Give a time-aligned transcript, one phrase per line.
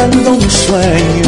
[0.00, 1.19] 山东水。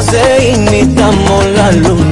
[0.00, 2.11] De imitamos la luna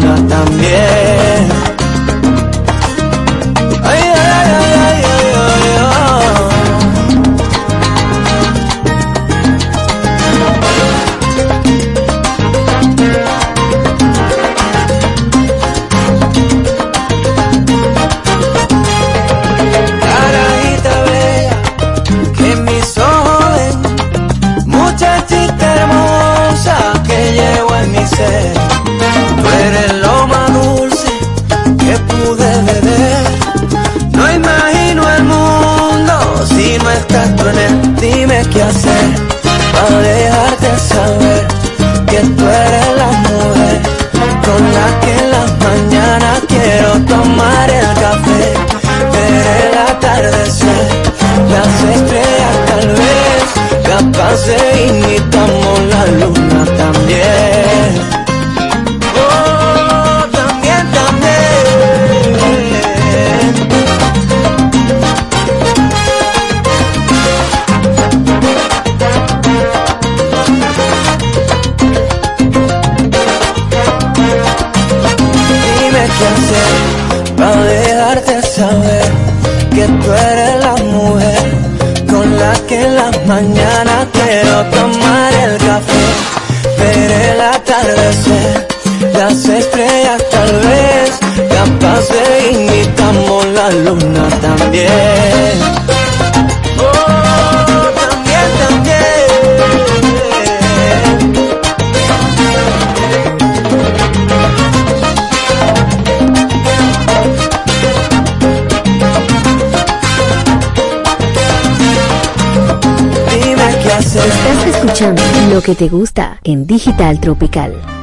[115.62, 117.99] que te gusta en Digital Tropical.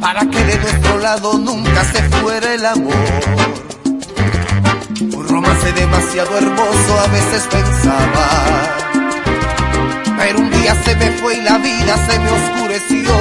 [0.00, 2.94] Para que de nuestro lado nunca se fuera el amor
[5.12, 8.28] un romance demasiado hermoso a veces pensaba.
[10.18, 13.14] Pero un día se me fue y la vida se me oscureció.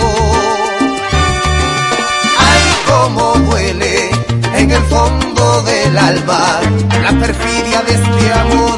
[2.37, 4.09] Ay, cómo duele
[4.55, 6.61] en el fondo del alma
[7.03, 8.68] la perfidia de este amor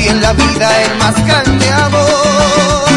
[0.00, 2.88] ti en la vida el más grande amor.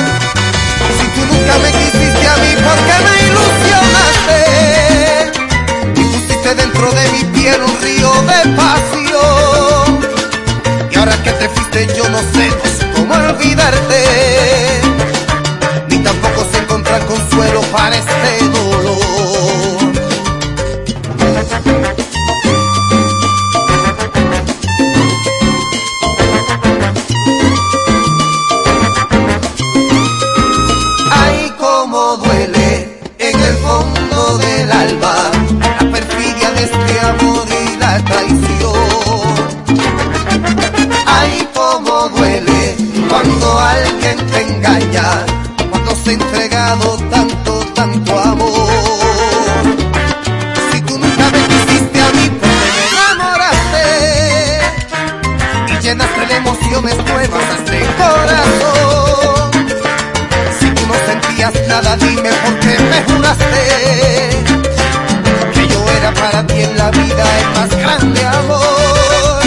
[0.97, 4.39] Si tú nunca me quisiste a mí, ¿por qué me ilusionaste?
[6.00, 9.88] Y pusiste dentro de mi piel un río de pasión.
[10.91, 14.01] Y ahora que te fuiste yo no sé, no sé cómo olvidarte.
[15.89, 19.62] Ni tampoco sé encontrar consuelo para este dolor.
[37.21, 38.74] Y la traición.
[41.06, 42.75] Ay, cómo duele
[43.10, 45.25] cuando alguien te engaña,
[45.69, 49.63] cuando se ha entregado tanto, tanto amor.
[50.71, 53.86] Si tú nunca me quisiste a mí, porque me enamoraste
[55.69, 59.51] y llenaste de emociones nuevas a este corazón.
[60.60, 64.23] Si tú no sentías nada, dime por qué me juraste
[66.63, 69.42] en la vida el más grande amor.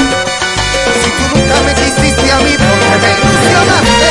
[1.03, 4.11] Si tú nunca me quisiste a mí, porque me ilusionaste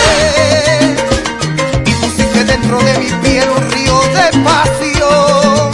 [1.86, 5.70] y pusiste dentro de mi piel un río de pasión.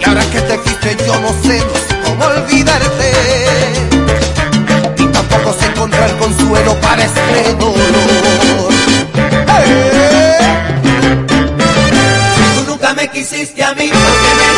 [0.00, 1.62] Y ahora que te fuiste, yo no sé,
[2.04, 3.10] cómo olvidarte.
[4.98, 8.72] Y tampoco sé encontrar consuelo para este dolor.
[9.60, 10.38] ¡Eh!
[12.56, 14.57] Tú nunca me quisiste a mí porque me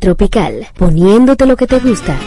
[0.00, 2.18] Tropical, poniéndote lo que te gusta.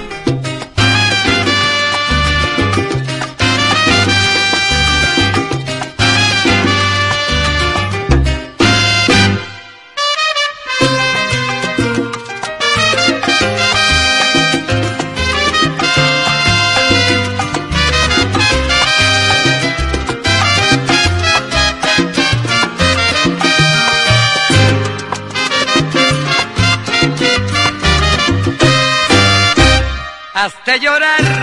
[30.77, 31.40] Llorar,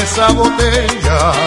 [0.00, 1.43] esa botella.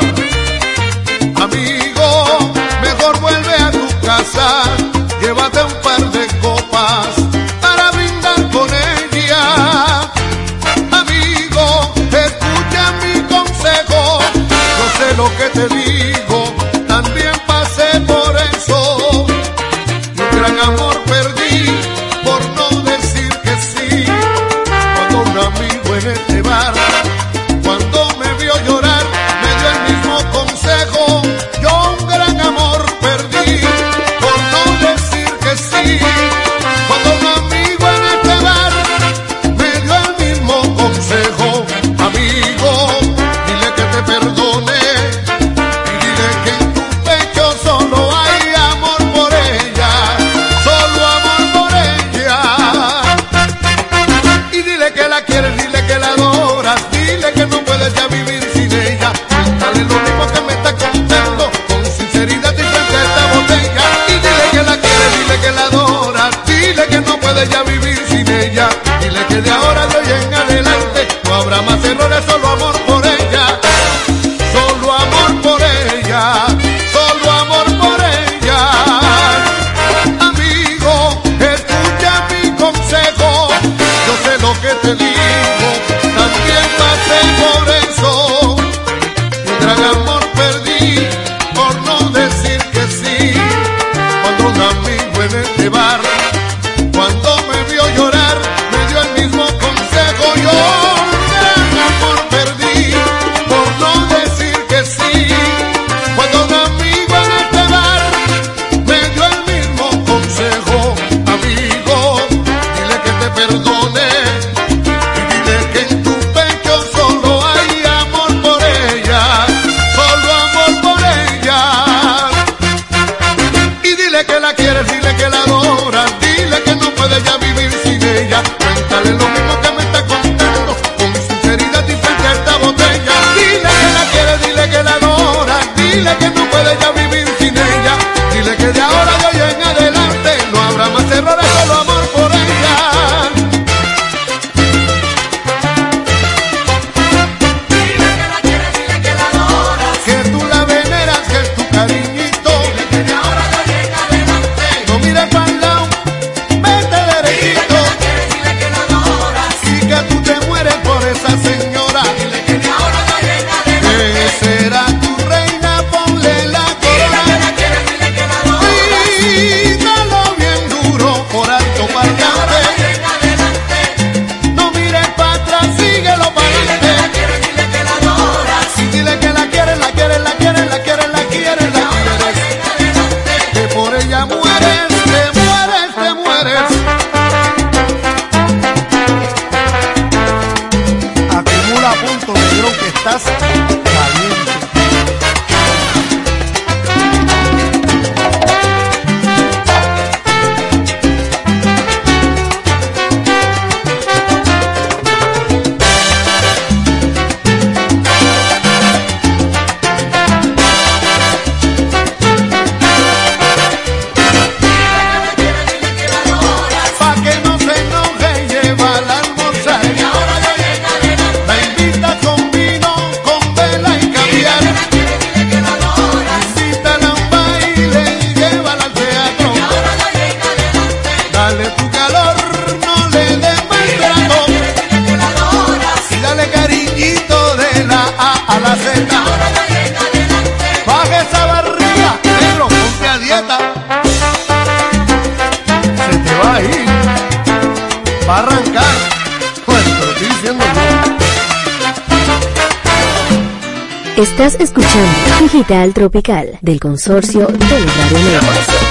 [254.17, 255.07] Estás escuchando
[255.39, 258.86] Digital Tropical del consorcio de Radio Negros.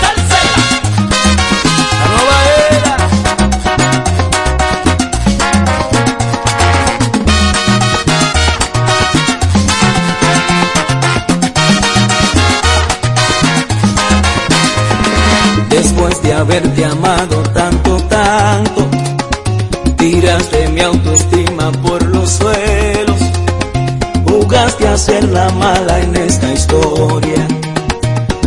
[25.66, 27.42] mala en esta historia.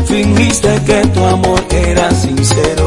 [0.05, 2.78] Fingiste que tu amor era sincero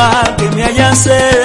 [0.00, 1.39] mal que me hayan.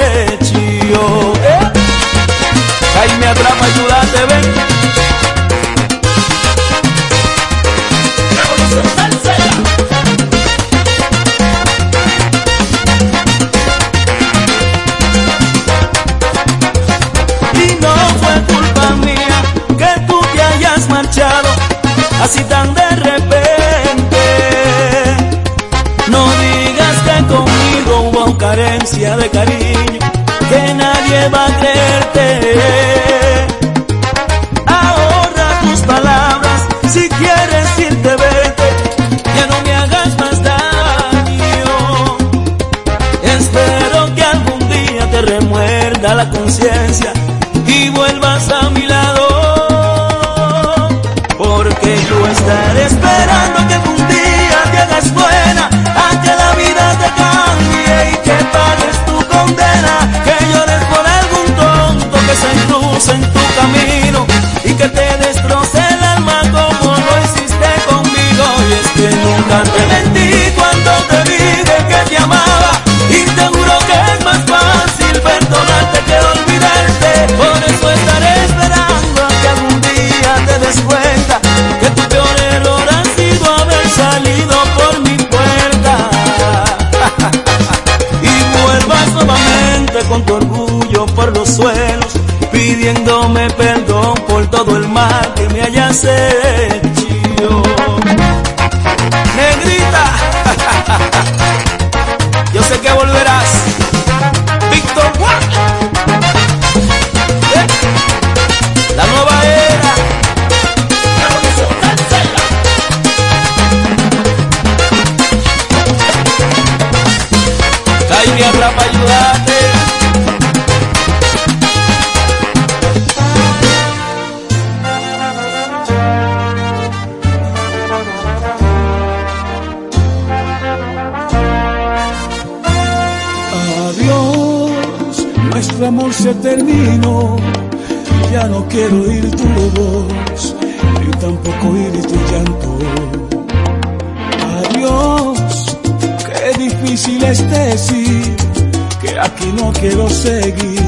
[149.65, 150.79] no quiero seguir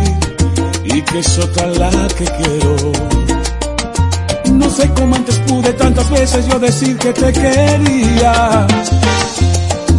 [0.84, 2.76] y que es otra la que quiero.
[4.54, 8.68] No sé cómo antes pude tantas veces yo decir que te quería.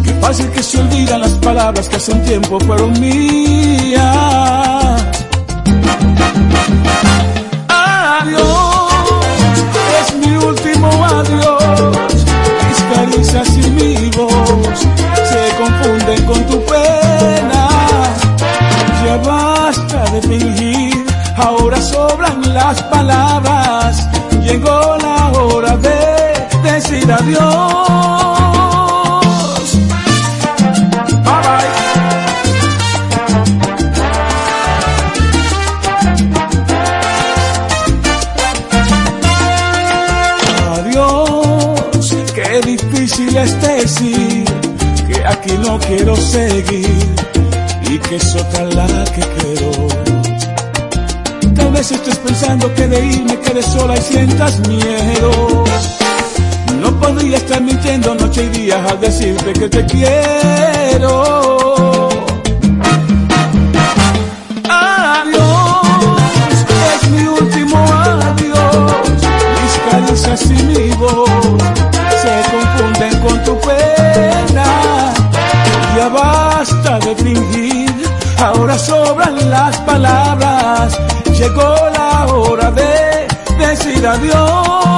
[0.03, 4.09] Qué fácil que se olvidan las palabras que hace un tiempo fueron mías.
[22.69, 24.07] las palabras,
[24.43, 25.99] llegó la hora de
[26.61, 27.39] decir adiós.
[31.25, 31.69] Bye bye.
[40.77, 44.45] Adiós, qué difícil es decir
[45.07, 47.15] que aquí no quiero seguir
[47.89, 49.98] y que es otra la que quiero
[51.89, 55.63] veces estés pensando que de irme quedes sola y sientas miedo.
[56.81, 62.09] No podría estar mintiendo noche y día al decirte que te quiero.
[64.69, 65.85] Adiós,
[66.93, 68.91] es mi último adiós.
[69.61, 71.29] Mis caricias y mi voz
[72.21, 75.13] se confunden con tu pena.
[75.95, 77.95] Ya basta de fingir,
[78.37, 80.99] ahora sobran las palabras.
[81.37, 81.78] Llegó
[83.99, 84.88] vida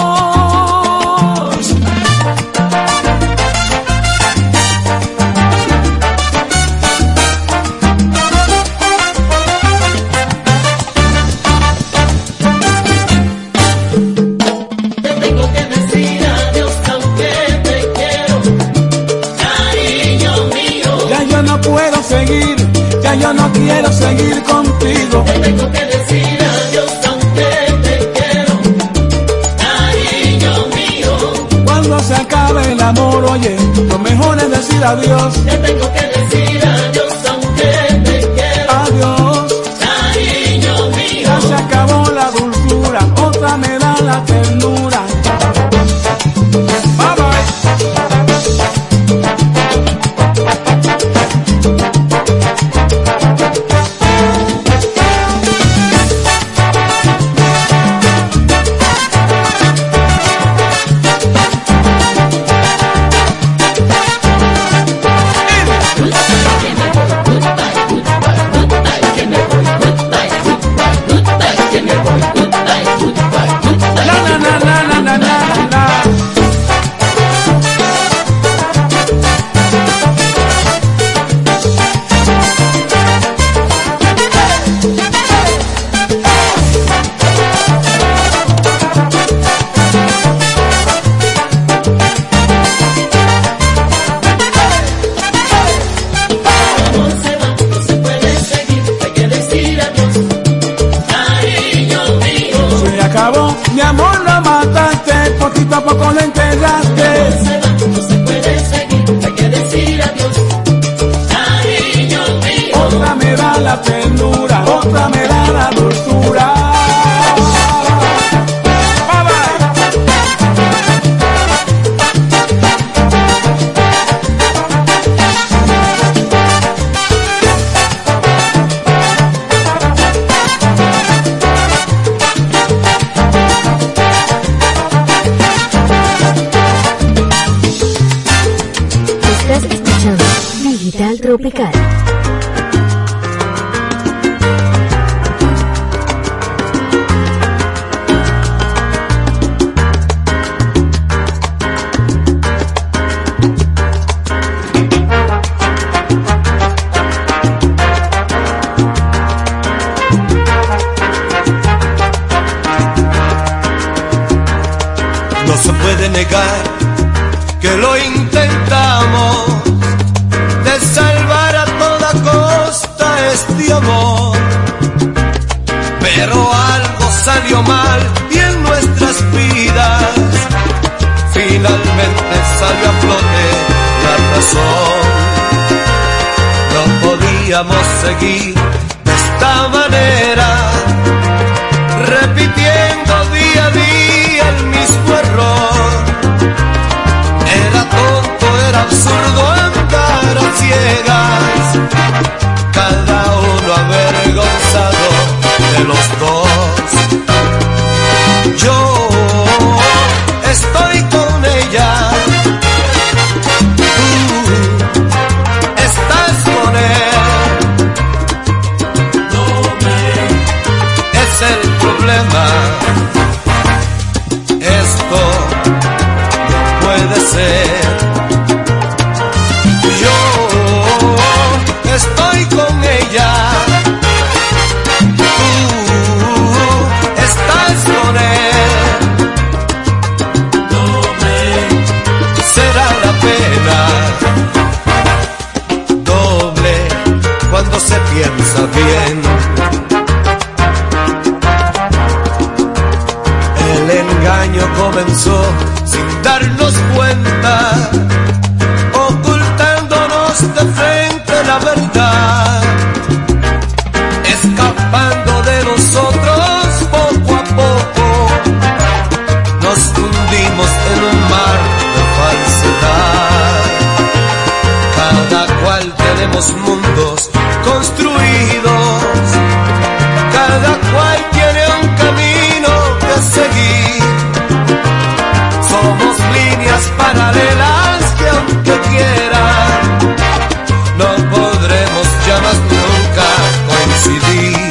[293.12, 293.28] nunca
[293.68, 294.70] coincidir.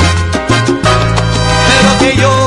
[1.66, 2.39] Pero que yo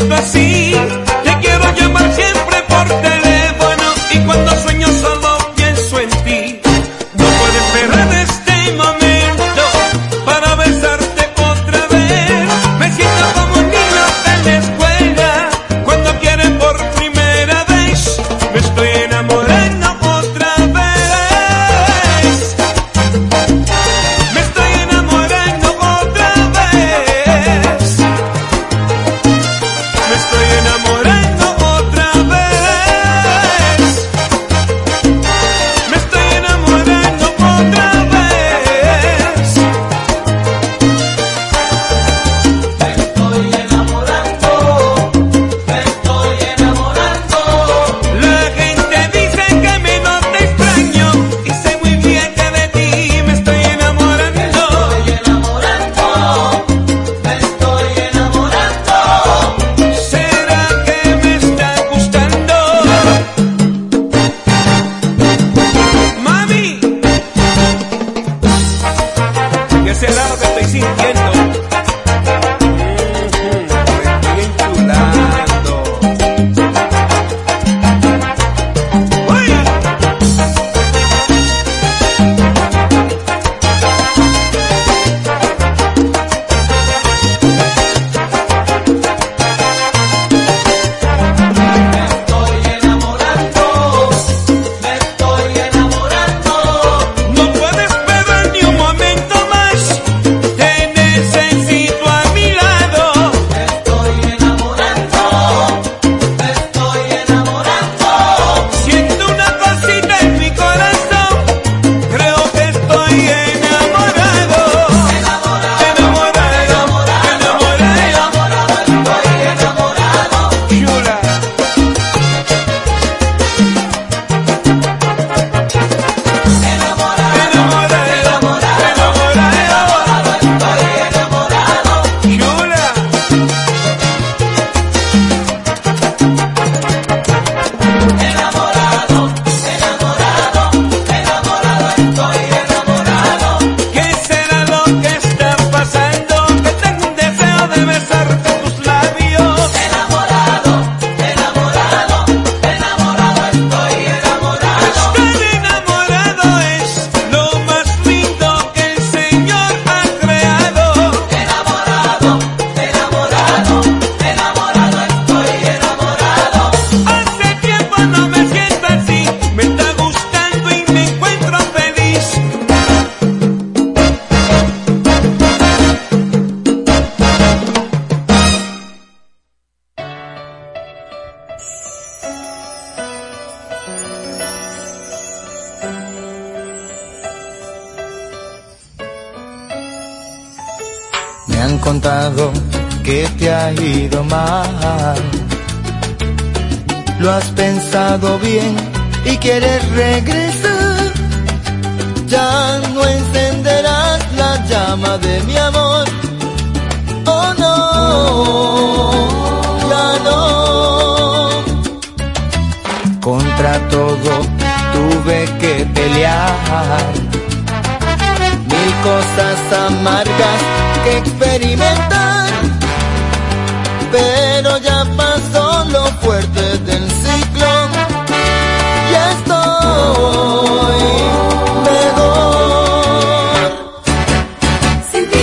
[0.00, 0.49] siento.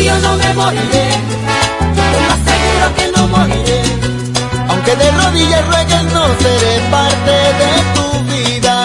[0.06, 1.10] Yo no me moriré,
[2.12, 3.82] lo más seguro que no moriré.
[4.70, 7.32] Aunque de rodillas ruegues no seré parte
[7.62, 8.76] de tu vida.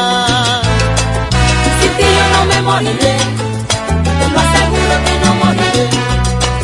[1.80, 3.16] Sin ti yo no me moriré,
[4.32, 5.86] lo aseguro que no moriré.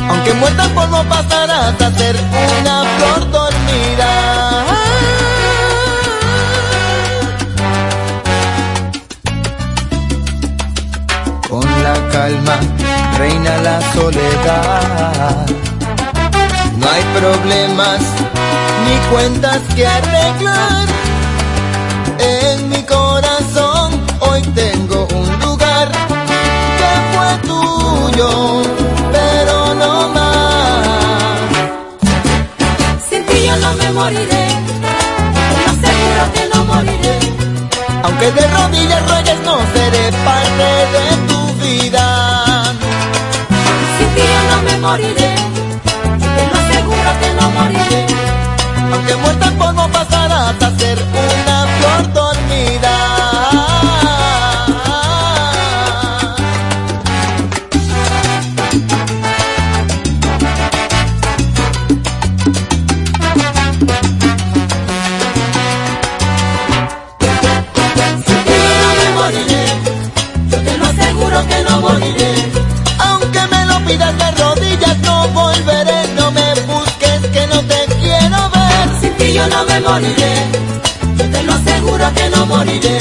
[0.08, 2.16] Aunque muerta por no pasarás a ser
[2.60, 4.10] una flor dormida.
[11.48, 12.56] Con la calma
[13.18, 15.46] reina la soledad.
[16.76, 18.00] No hay problemas
[18.84, 20.86] ni cuentas que arreglar.
[22.18, 25.88] En mi corazón hoy tengo un lugar
[26.78, 28.62] que fue tuyo,
[29.12, 31.38] pero no más.
[33.08, 34.46] Sin ti yo no me moriré,
[35.50, 37.18] te lo aseguro que no moriré.
[38.04, 41.08] Aunque de rodillas ruegues no seré parte de.
[41.08, 41.27] Sin
[44.50, 45.34] no me moriré,
[46.34, 48.06] te lo aseguro que no moriré.
[48.92, 52.27] Aunque muerta no pasarás a ser una flor
[79.48, 80.34] no me moriré,
[81.16, 82.98] yo te lo aseguro que no moriré.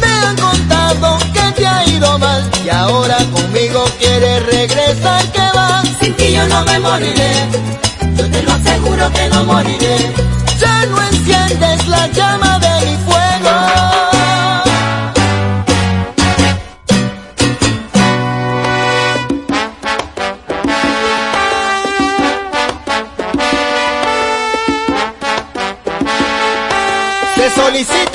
[0.00, 5.82] Me han contado que te ha ido mal y ahora conmigo quieres regresar, que va.
[6.00, 7.32] Sin ti yo no me moriré,
[8.16, 10.12] yo te lo aseguro que no moriré.
[10.58, 12.58] Ya no enciendes la llama
[27.84, 28.06] Se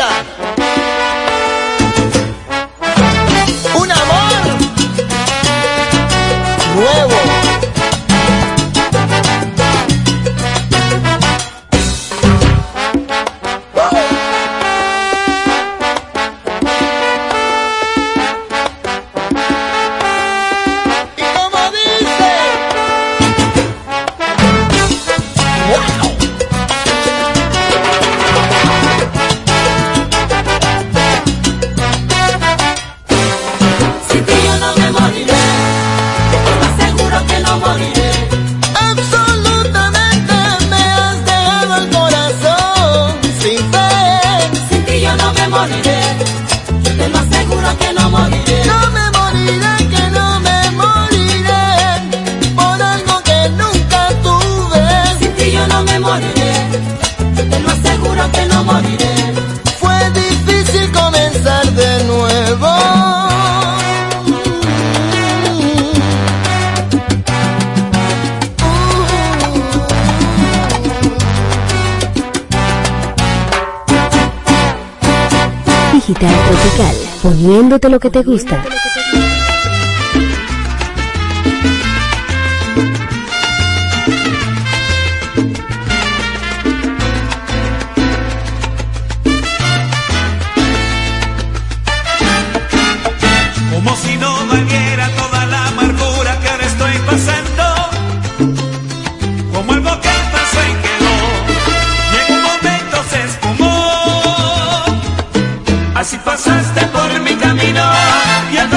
[77.90, 78.64] lo que te gusta.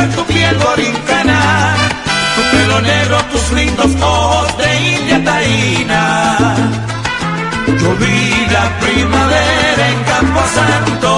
[0.04, 1.74] Y tu piel borincana.
[2.34, 6.02] Tu pelo negro, tus lindos ojos de india taína.
[7.80, 11.10] Yo vi la primavera en Campo Santo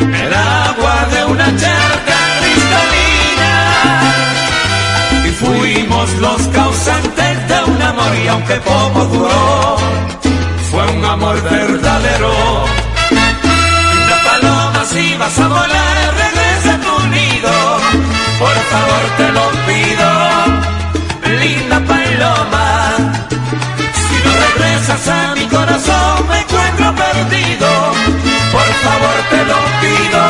[0.00, 3.54] el agua de una charca cristalina
[5.26, 9.76] y fuimos los causantes de un amor y aunque poco duró
[10.70, 12.32] fue un amor verdadero
[13.10, 16.27] linda paloma si vas a volar
[18.38, 20.08] por favor te lo pido.
[21.40, 22.96] Linda paloma
[24.06, 27.68] si no regresas a mi corazón me encuentro perdido.
[28.52, 30.22] Por favor te lo pido,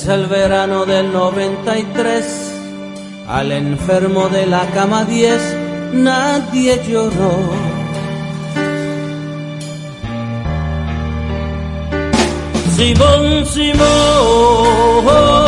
[0.00, 2.24] Es el verano del 93,
[3.26, 5.56] al enfermo de la cama 10
[5.92, 7.32] nadie lloró.
[12.76, 15.47] Simón, Simón.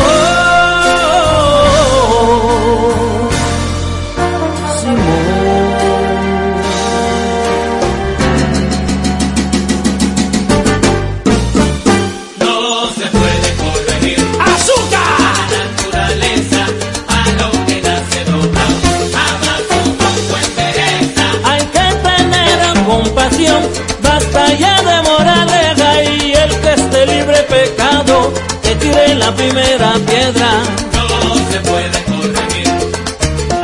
[29.40, 30.50] Primera piedra.
[30.92, 32.68] No se puede corregir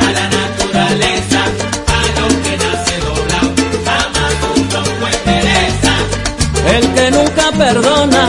[0.05, 1.41] a la naturaleza
[1.97, 3.49] a lo que nace doblado.
[3.85, 4.33] Jamás
[5.17, 5.93] endereza.
[6.75, 8.23] El que nunca perdona,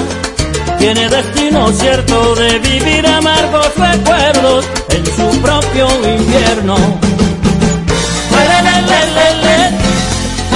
[0.79, 5.87] tiene destino cierto de vivir amargos recuerdos en su propio
[6.17, 6.77] infierno.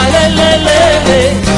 [0.02, 1.51] Alelelele,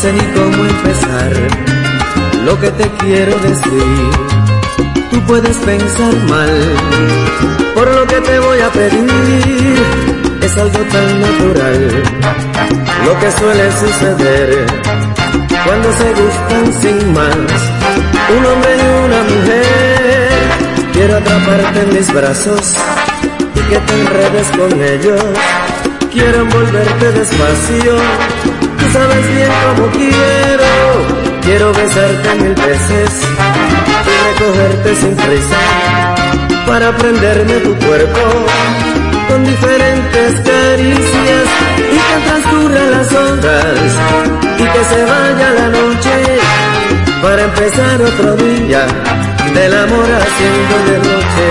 [0.00, 1.32] sé ni cómo empezar
[2.46, 4.10] lo que te quiero decir.
[5.10, 6.50] Tú puedes pensar mal
[7.74, 9.76] por lo que te voy a pedir.
[10.40, 12.02] Es algo tan natural
[13.04, 14.66] lo que suele suceder
[15.66, 17.60] cuando se gustan sin más.
[18.38, 20.30] Un hombre y una mujer.
[20.94, 22.74] Quiero atraparte en mis brazos
[23.54, 25.22] y que te enredes con ellos.
[26.10, 28.49] Quiero envolverte despacio
[28.92, 30.70] Sabes bien cómo quiero,
[31.42, 33.10] quiero besarte mil veces
[34.06, 35.60] y recogerte sin prisa
[36.66, 38.20] para prenderme tu cuerpo
[39.28, 41.44] con diferentes caricias
[41.78, 43.78] y que transcurran las horas
[44.58, 46.38] y que se vaya la noche
[47.22, 48.86] para empezar otro día
[49.54, 51.46] del amor haciendo de noche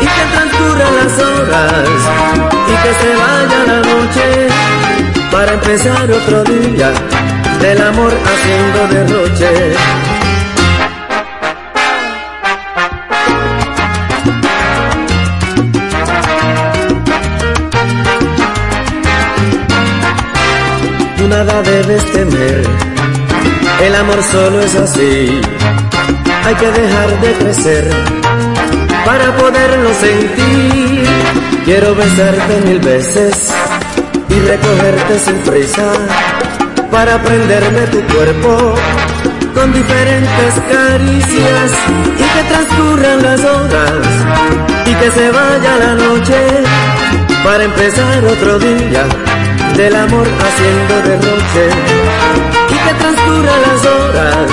[0.00, 1.88] y que transcurran las horas
[2.66, 4.71] y que se vaya la noche
[5.32, 6.92] para empezar otro día
[7.58, 9.72] del amor haciendo derroche.
[21.16, 22.62] Tú nada debes temer,
[23.80, 25.40] el amor solo es así.
[26.44, 27.90] Hay que dejar de crecer
[29.06, 31.08] para poderlo sentir.
[31.64, 33.52] Quiero besarte mil veces
[34.34, 35.92] y recogerte sin prisa
[36.90, 38.74] para prenderme tu cuerpo
[39.54, 41.70] con diferentes caricias
[42.18, 44.06] y que transcurran las horas
[44.86, 46.38] y que se vaya la noche
[47.44, 49.04] para empezar otro día
[49.76, 51.64] del amor haciendo derroche
[52.70, 54.46] y que transcurran las horas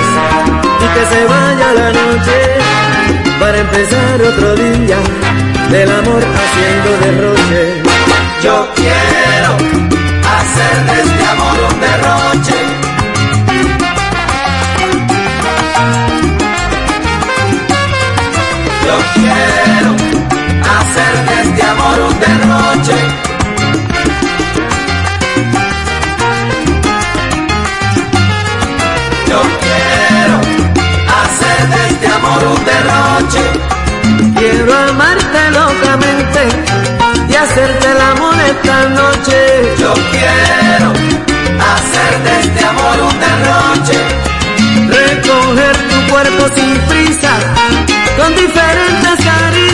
[0.80, 2.38] y que se vaya la noche
[3.38, 4.98] para empezar otro día
[5.70, 7.82] del amor haciendo derroche.
[8.42, 12.58] Yo quiero hacer de este amor un derroche.
[18.86, 19.90] Yo quiero
[20.76, 22.98] hacer de este amor un derroche.
[29.28, 30.36] Yo quiero
[31.22, 33.44] hacer de este amor un derroche.
[34.38, 36.99] Quiero amarte locamente
[37.30, 39.74] y hacerte el amor esta noche.
[39.78, 40.92] Yo quiero
[41.72, 43.98] hacer de este amor un derroche.
[44.88, 47.32] Recoger tu cuerpo sin prisa,
[48.16, 49.69] con diferentes caricias.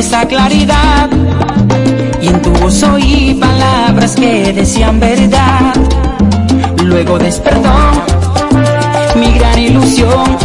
[0.00, 1.10] esa claridad
[2.22, 5.74] y en tu voz oí palabras que decían verdad.
[6.82, 7.74] Luego despertó
[9.16, 10.38] mi gran ilusión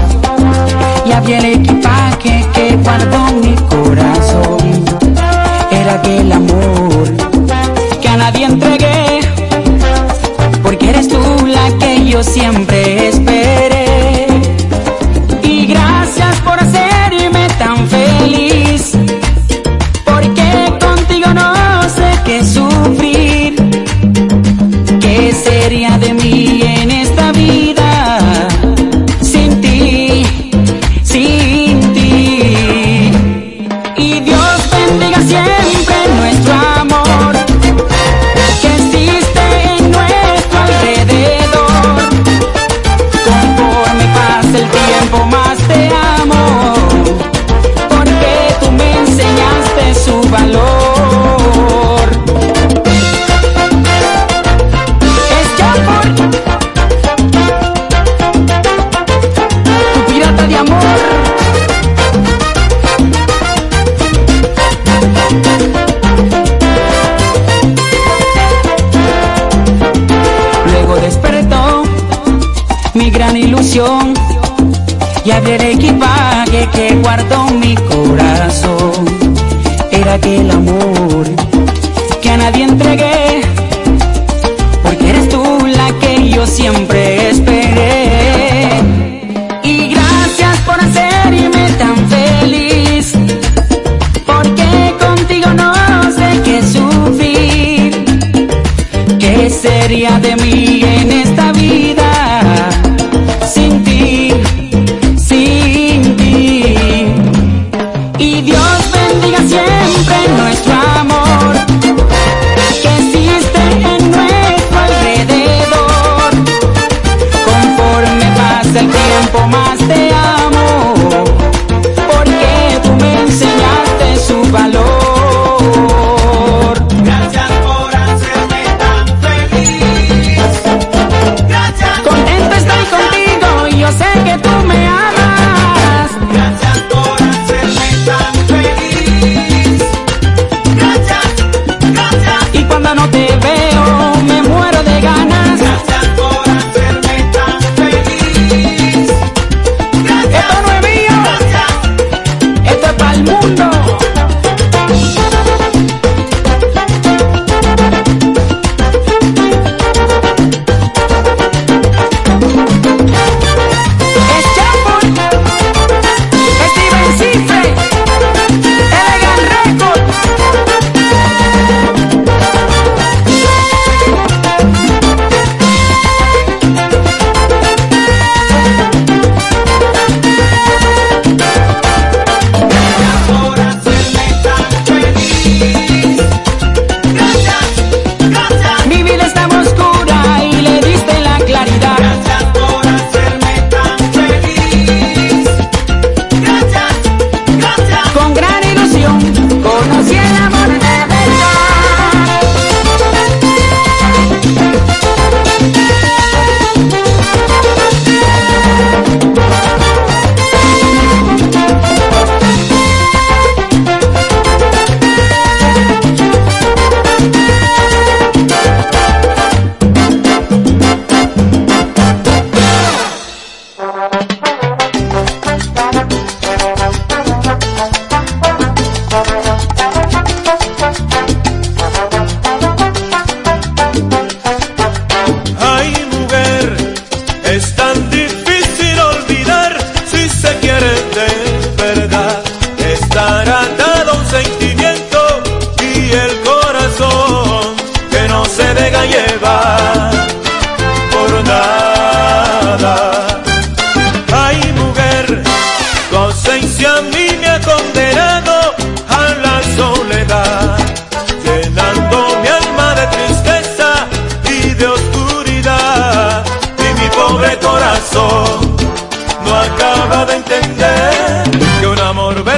[1.06, 4.58] y había el equipaje que guardó mi corazón.
[5.72, 7.06] Era aquel amor
[8.02, 9.22] que a nadie entregué,
[10.64, 13.85] porque eres tú la que yo siempre esperé.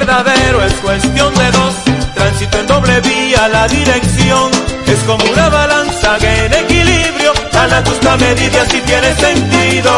[0.07, 1.75] verdadero es cuestión de dos.
[2.15, 4.51] Tránsito en doble vía, la dirección
[4.85, 9.91] es como una balanza que en equilibrio a la justa medida si tiene sentido.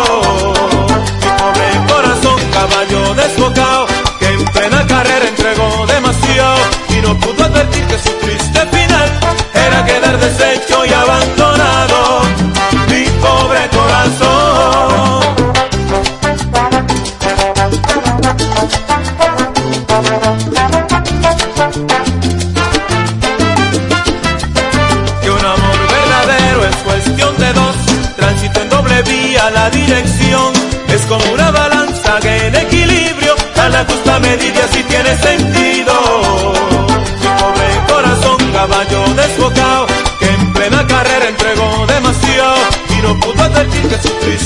[1.22, 3.14] Mi pobre corazón, caballo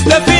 [0.04, 0.33] the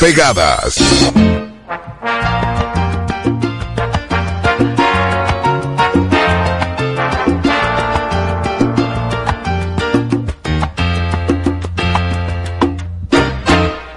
[0.00, 0.78] pegadas.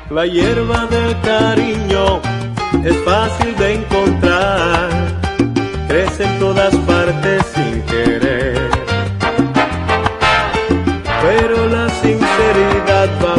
[0.09, 2.21] La hierba del cariño
[2.83, 4.89] es fácil de encontrar,
[5.87, 8.69] crece en todas partes sin querer.
[11.21, 13.32] Pero la sinceridad va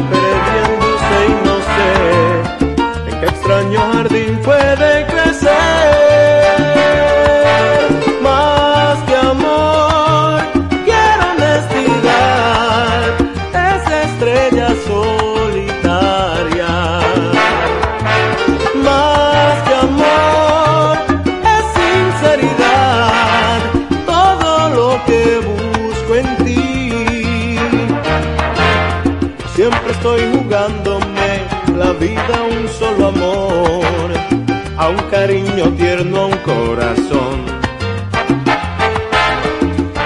[36.45, 37.45] corazón.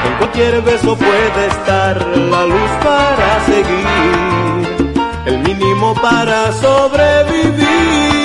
[0.03, 4.95] Con cualquier beso puede estar la luz para seguir,
[5.27, 8.18] el mínimo para sobrevivir.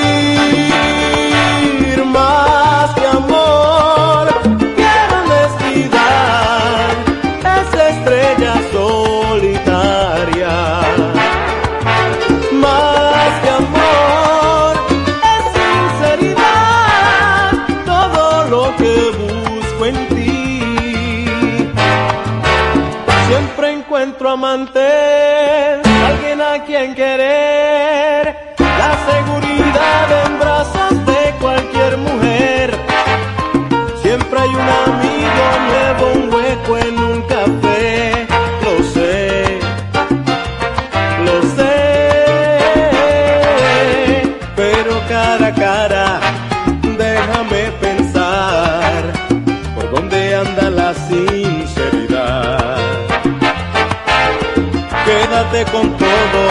[55.61, 56.43] con todo,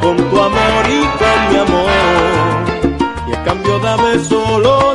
[0.00, 3.28] con tu amor y con mi amor.
[3.28, 4.87] Y a cambio dame solo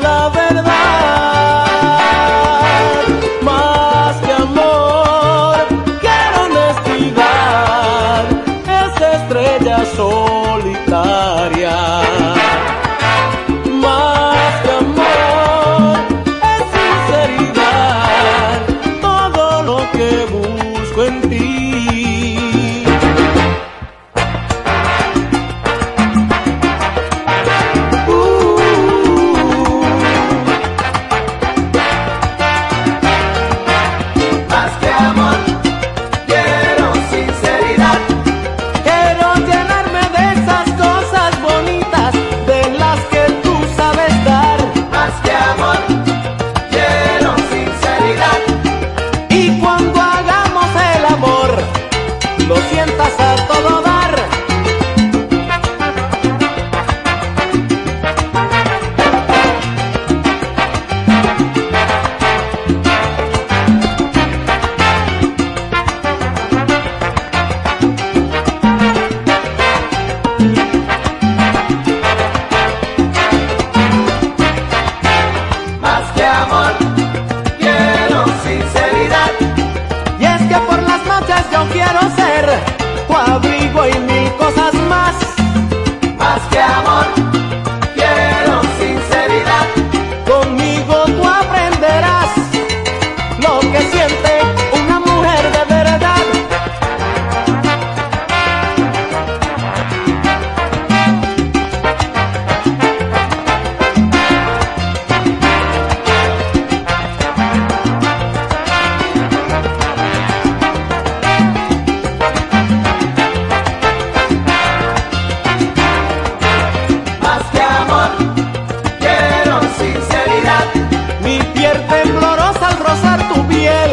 [121.64, 123.92] piel temblorosa al rozar tu piel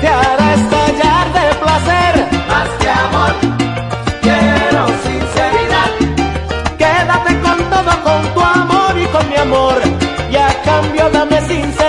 [0.00, 2.14] te hará estallar de placer
[2.48, 3.34] más que amor.
[4.22, 5.90] Quiero sinceridad.
[6.78, 9.78] Quédate con todo, con tu amor y con mi amor.
[10.32, 11.85] Y a cambio dame sinceridad.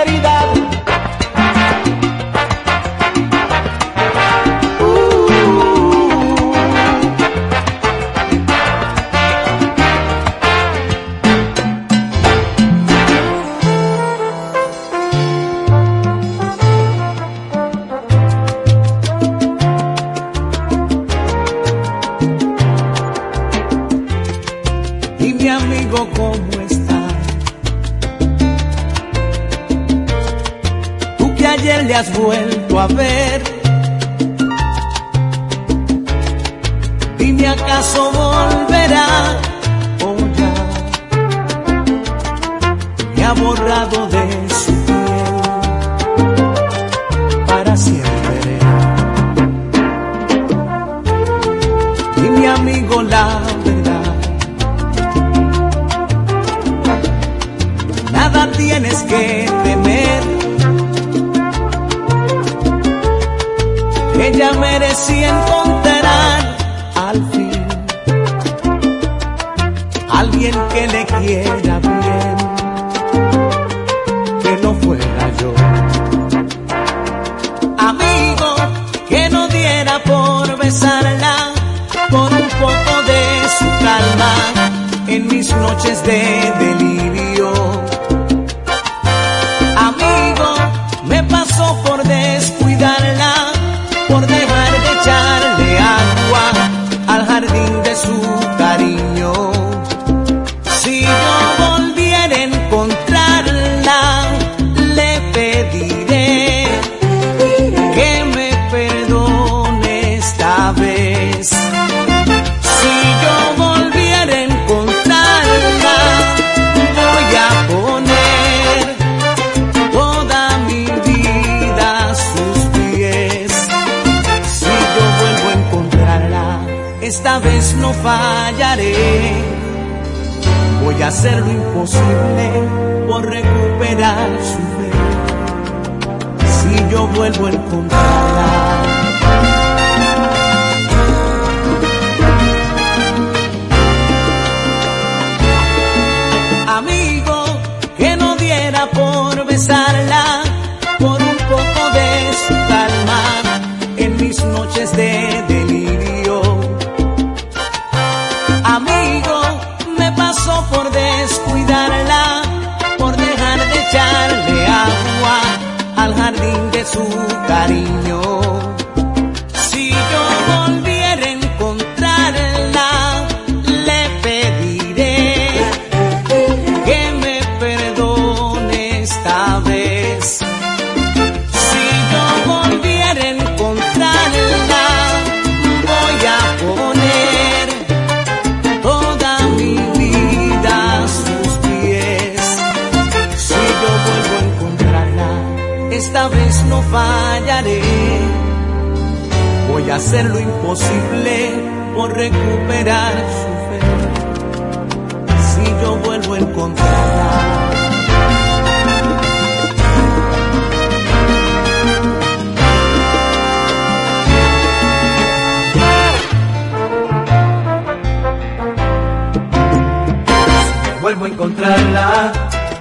[221.08, 222.32] vuelvo a encontrarla,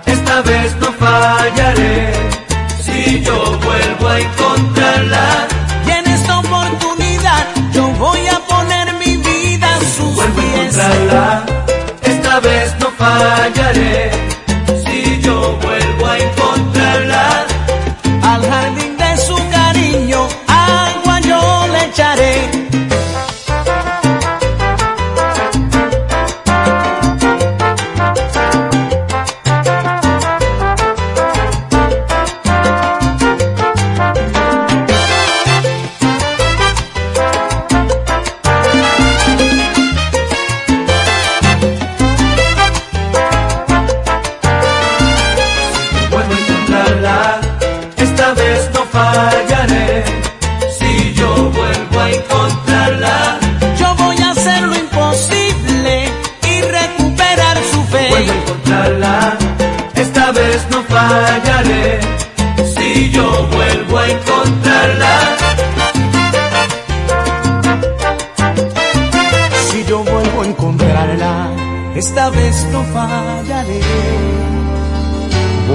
[0.05, 2.11] esta vez no fallaré.
[2.81, 5.36] Si yo vuelvo a encontrarla.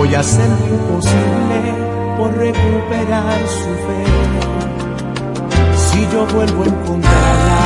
[0.05, 1.61] voy a hacer lo imposible
[2.19, 4.05] por recuperar su fe.
[5.77, 7.63] Si yo vuelvo a encontrarla.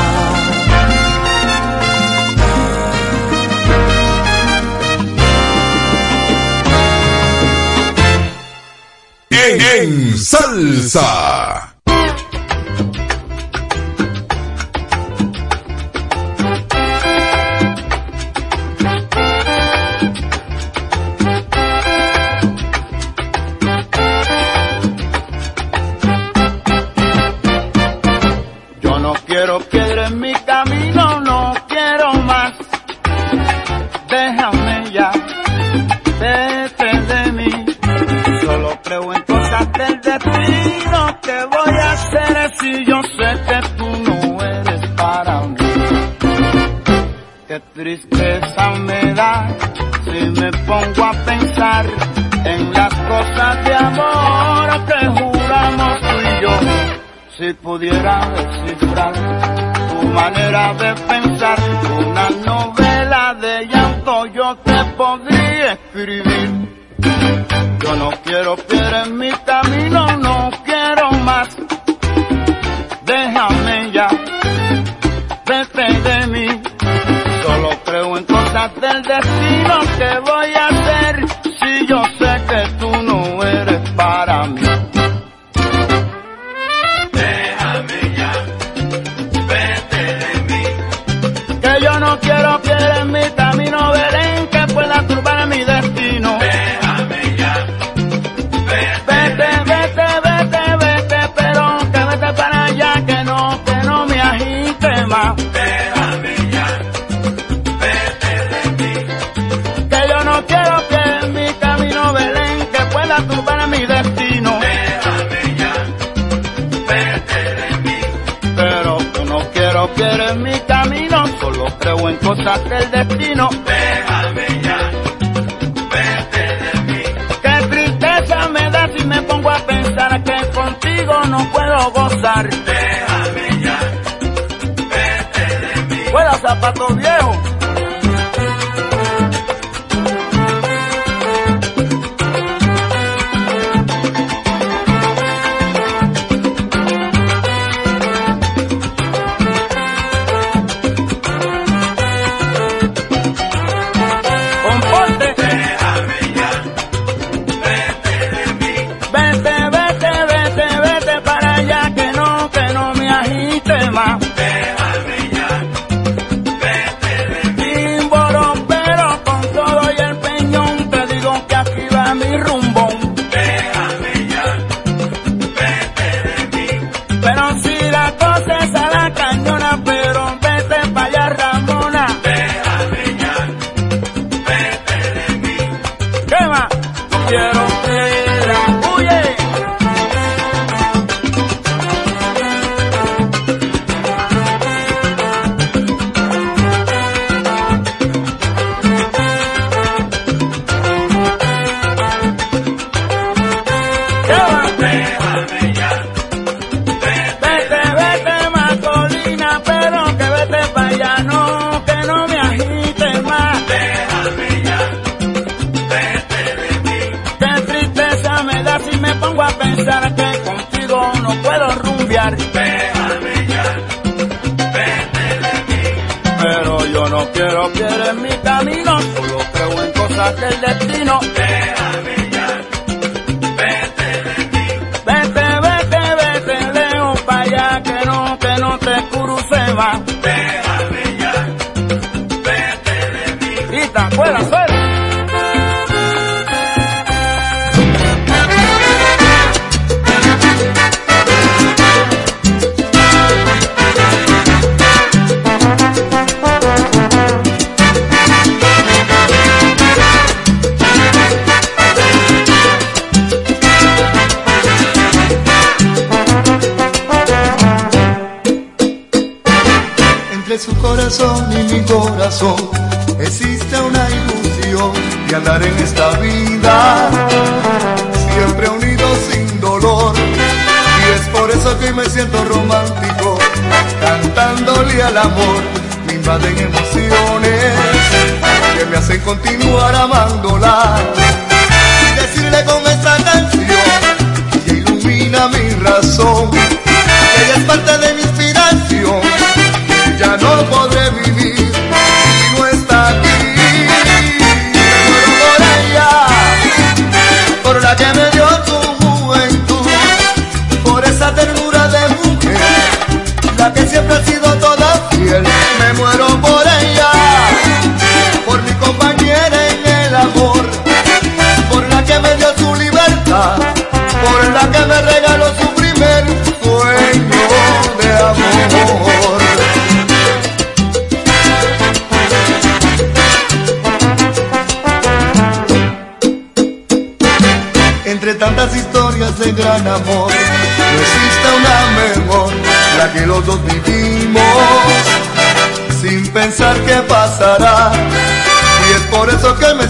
[9.31, 11.56] en, en salsa.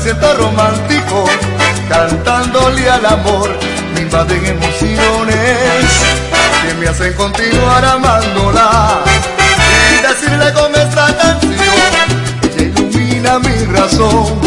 [0.06, 1.24] siento romántico,
[1.88, 3.50] cantándole al amor,
[3.92, 5.84] me invaden emociones
[6.62, 9.00] que me hacen continuar amándola
[9.90, 14.45] y decirle con esta canción que ilumina mi razón.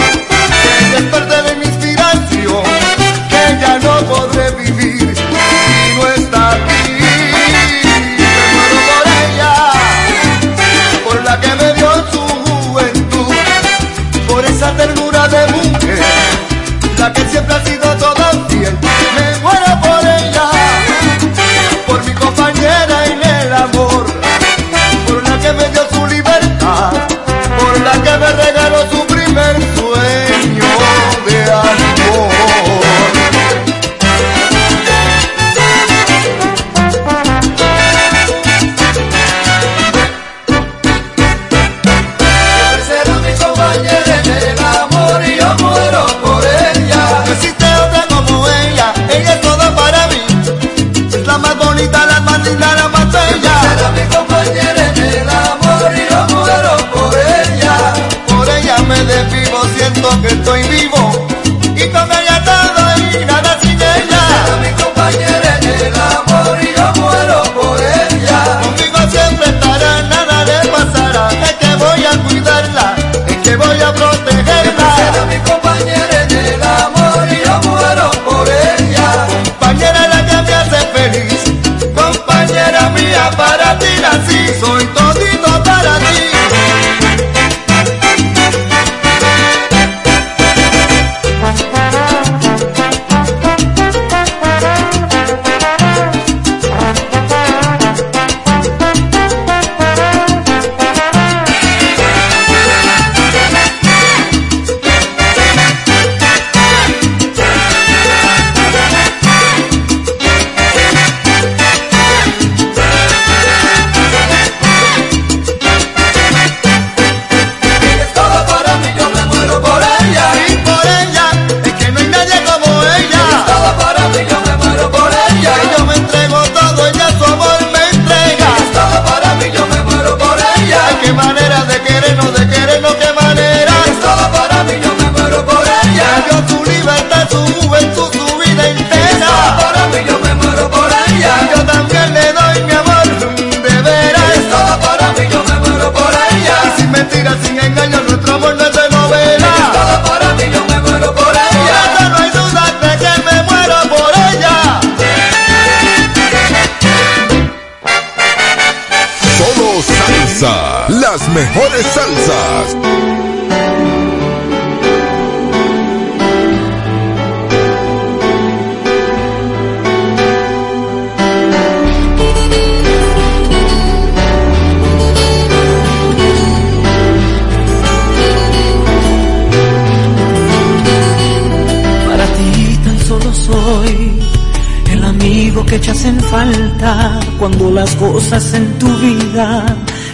[187.49, 189.65] Cuando las cosas en tu vida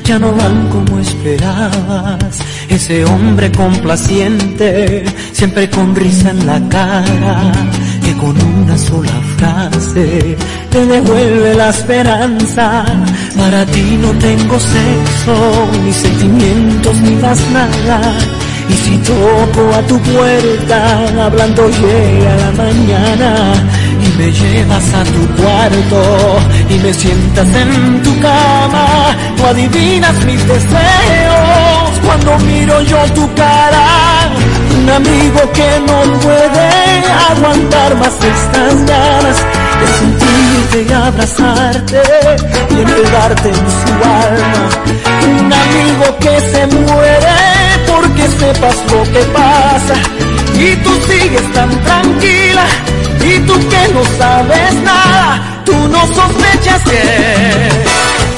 [0.03, 2.40] ya no van como esperabas.
[2.70, 7.52] Ese hombre complaciente, siempre con risa en la cara,
[8.03, 10.38] que con una sola frase
[10.70, 12.86] te devuelve la esperanza.
[13.38, 18.18] Para ti no tengo sexo, ni sentimientos, ni más nada.
[18.70, 25.28] Y si toco a tu puerta, hablando llega la mañana y me llevas a tu
[25.41, 26.38] cuarto
[26.70, 33.86] y me sientas en tu cama, tú adivinas mis deseos cuando miro yo tu cara.
[34.78, 36.68] Un amigo que no puede
[37.32, 39.38] aguantar más estas ganas
[39.80, 42.02] de sentirte y abrazarte
[42.70, 44.70] y enredarte en su alma.
[45.40, 47.56] Un amigo que se muere
[47.88, 50.14] porque sepas lo que pasa
[50.57, 52.65] y tú sigues tan tranquila
[53.22, 57.69] y tú que no sabes nada, tú no sospechas que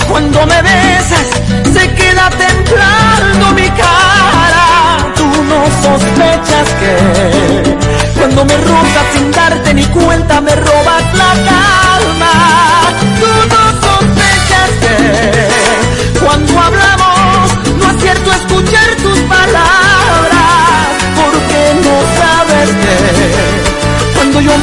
[0.09, 1.27] cuando me besas
[1.73, 7.77] se queda temblando mi cara, tú no sospechas que
[8.17, 12.31] cuando me rozas sin darte ni cuenta me robas la calma,
[13.19, 13.86] tú no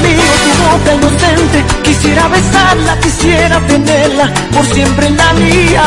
[0.04, 5.84] miro tu boca inocente, quisiera besarla, quisiera tenerla por siempre en la mía.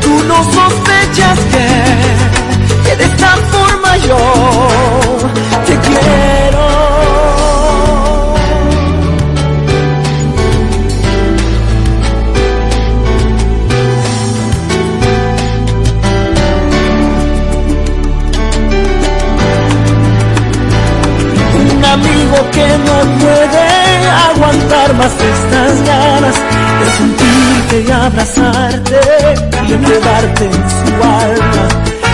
[0.00, 4.18] Tú no sospechas que, que de esta forma yo
[5.66, 6.39] te quiero.
[22.30, 26.34] Amigo que no puede aguantar más estas ganas
[26.80, 29.00] de sentirte y abrazarte
[29.68, 31.68] y enredarte en su alma.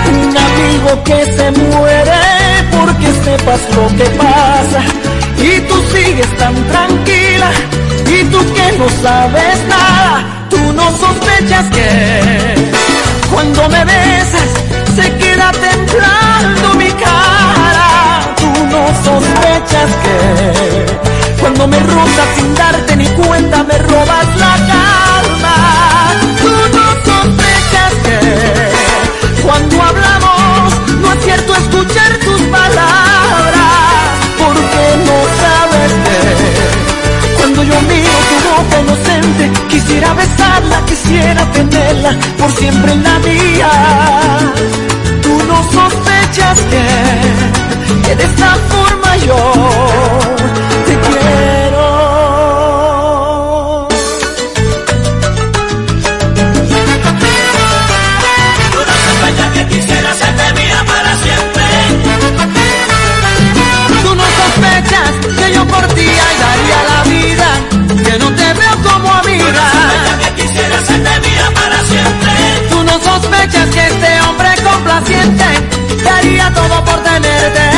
[0.09, 2.21] Un amigo que se muere
[2.71, 4.83] porque sepas lo que pasa
[5.39, 7.51] y tú sigues tan tranquila
[8.07, 12.55] y tú que no sabes nada, tú no sospechas que
[13.33, 14.51] cuando me besas
[14.95, 16.86] se queda temblando mi
[19.07, 20.17] sospechas que
[21.41, 25.57] cuando me rozas sin darte ni cuenta me robas la calma.
[26.43, 28.19] Tú no sospechas que
[29.45, 34.07] cuando hablamos no acierto a escuchar tus palabras,
[34.41, 36.21] porque no sabes que
[37.37, 43.71] cuando yo miro tu boca inocente quisiera besarla, quisiera tenerla por siempre en la mía.
[45.23, 46.85] Tú no sospechas que,
[48.05, 48.57] que de esta
[49.25, 49.37] yo
[50.87, 51.87] te quiero.
[58.87, 61.65] No sospechas que quisiera serte mía para siempre.
[64.03, 66.07] Tú no sospechas que yo por ti
[66.45, 67.49] daría la vida,
[68.05, 69.65] que no te veo como amiga.
[70.21, 72.33] que quisiera serte mía para siempre.
[72.71, 75.45] Tú no sospechas que este hombre complaciente
[76.05, 77.76] daría todo por tenerte.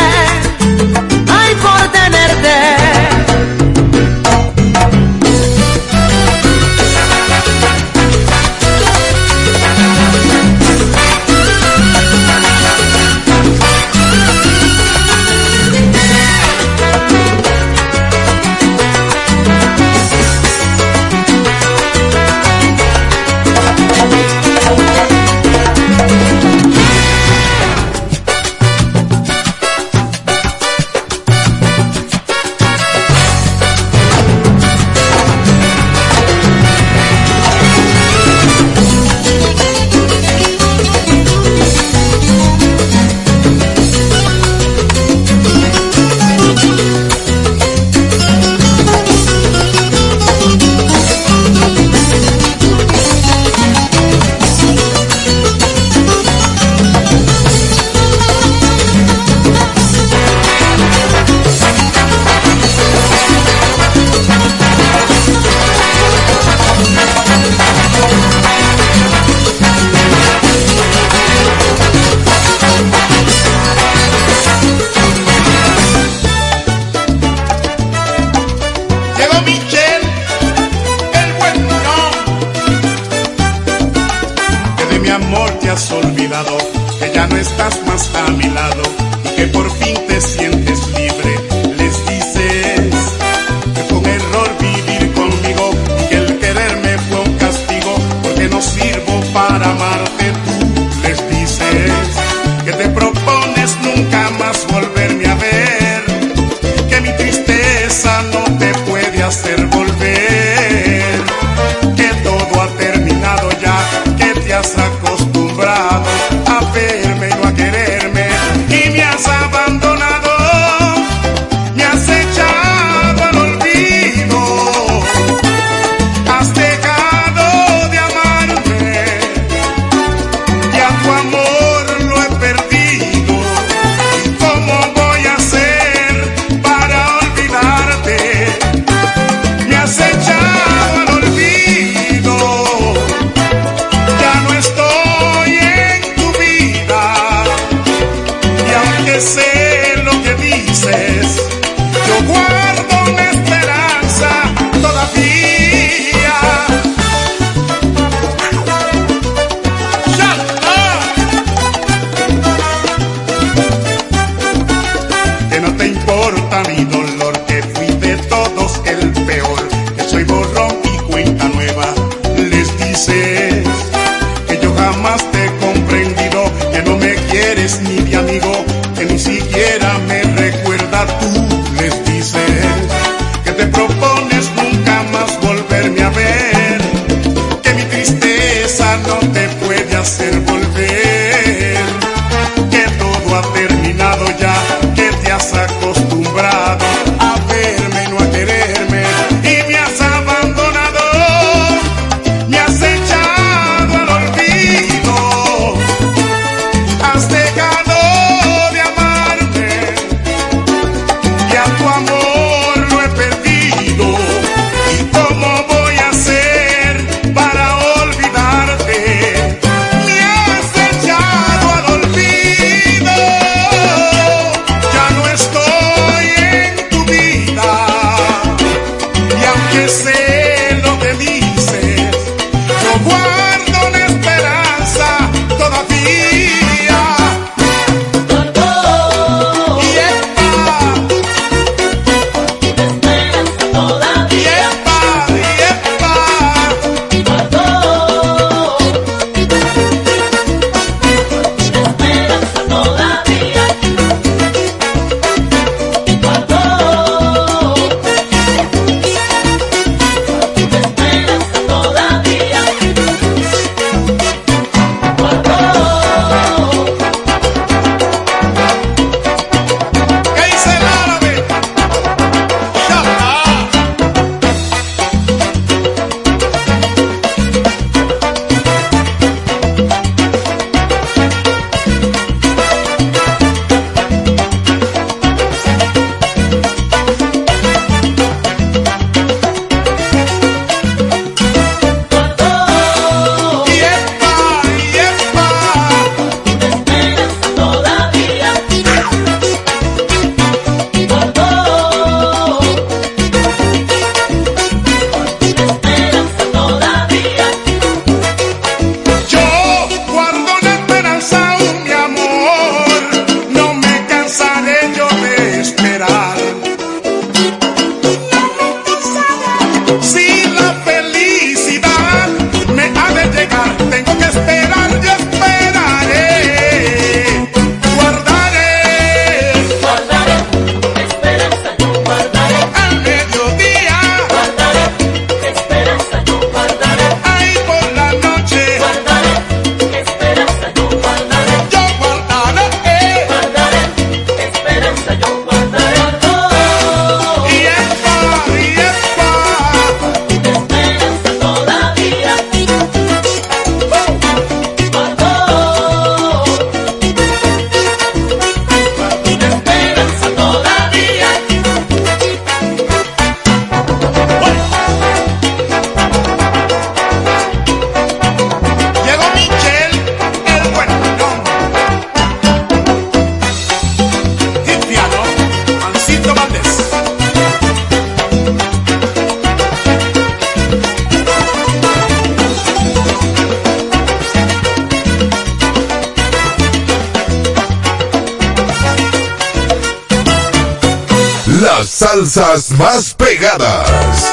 [391.98, 394.27] Salsas más pegadas.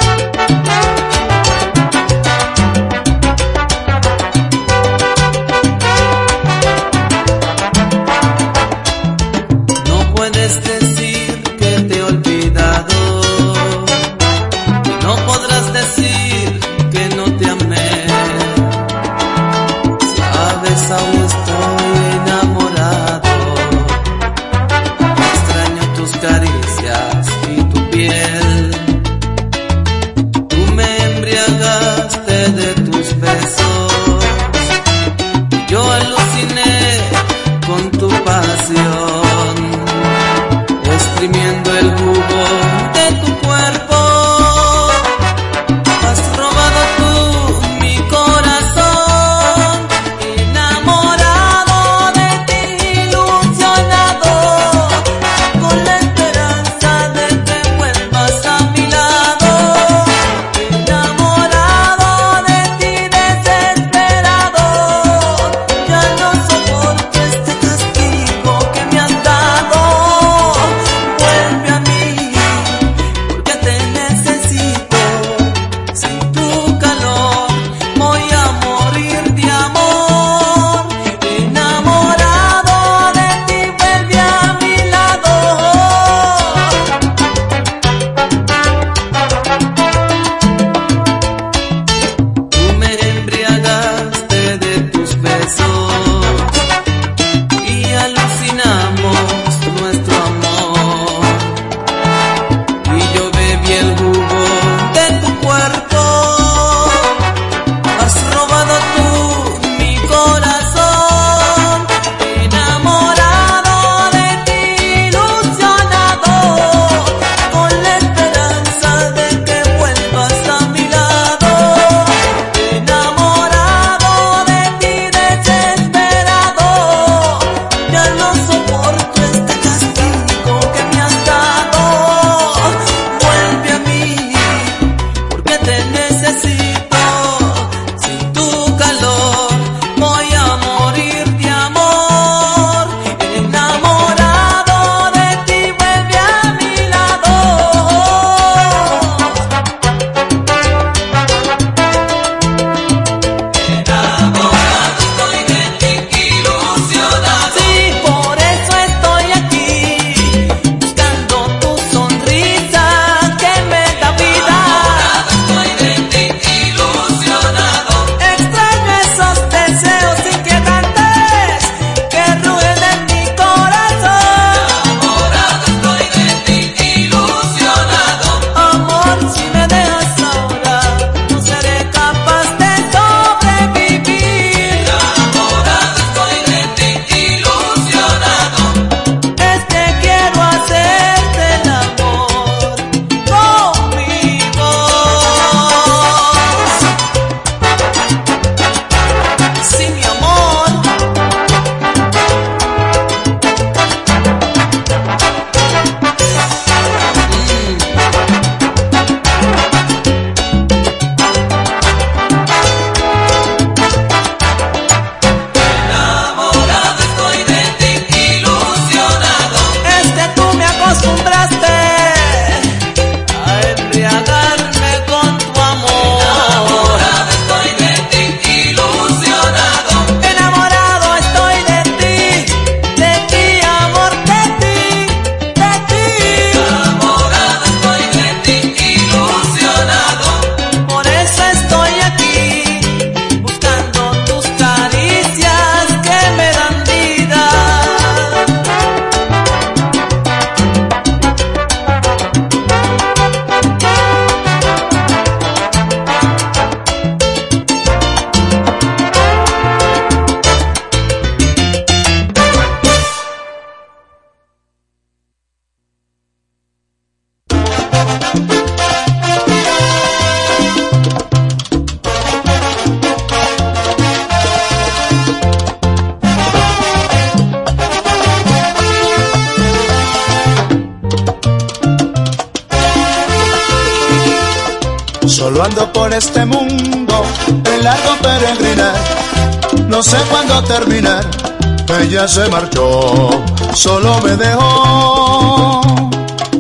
[292.28, 293.30] se marchó,
[293.74, 295.82] solo me dejó.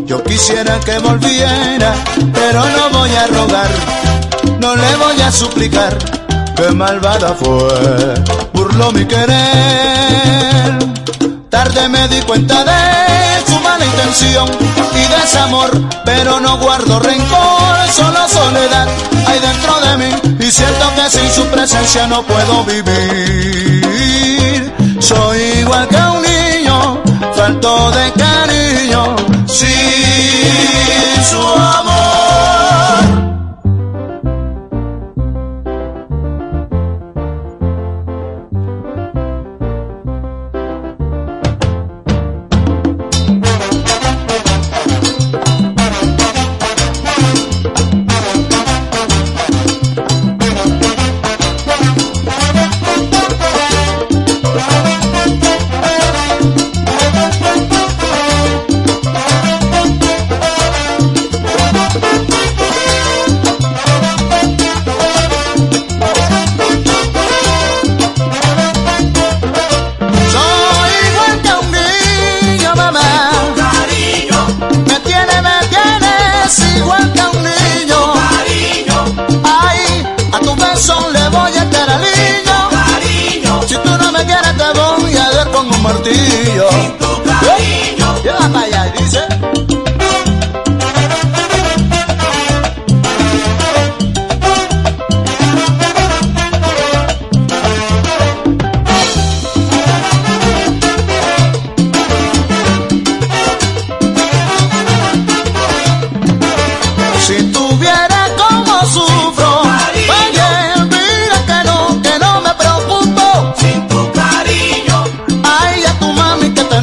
[0.05, 1.93] Yo quisiera que volviera,
[2.33, 3.69] pero no voy a rogar,
[4.59, 5.97] no le voy a suplicar.
[6.55, 8.13] Qué malvada fue,
[8.53, 10.77] burló mi querer.
[11.49, 14.47] Tarde me di cuenta de su mala intención
[14.93, 15.71] y desamor,
[16.05, 18.87] pero no guardo rencor, solo soledad
[19.27, 23.85] hay dentro de mí y siento que sin su presencia no puedo vivir.
[24.99, 27.03] Soy igual que un niño,
[27.33, 29.15] falto de cariño,
[29.47, 32.14] sin su amor.